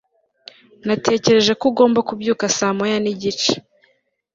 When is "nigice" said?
3.03-3.53